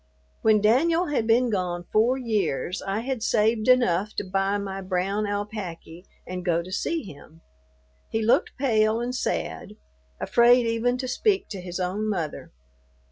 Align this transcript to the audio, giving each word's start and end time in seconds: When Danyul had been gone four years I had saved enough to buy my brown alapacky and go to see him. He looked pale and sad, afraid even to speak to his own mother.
When 0.41 0.61
Danyul 0.63 1.11
had 1.11 1.27
been 1.27 1.51
gone 1.51 1.85
four 1.91 2.17
years 2.17 2.81
I 2.81 3.01
had 3.01 3.21
saved 3.21 3.67
enough 3.67 4.15
to 4.15 4.23
buy 4.23 4.57
my 4.57 4.81
brown 4.81 5.25
alapacky 5.25 6.07
and 6.25 6.43
go 6.43 6.63
to 6.63 6.71
see 6.71 7.03
him. 7.03 7.41
He 8.09 8.23
looked 8.25 8.57
pale 8.57 8.99
and 8.99 9.13
sad, 9.13 9.75
afraid 10.19 10.65
even 10.65 10.97
to 10.97 11.07
speak 11.07 11.49
to 11.49 11.61
his 11.61 11.79
own 11.79 12.09
mother. 12.09 12.49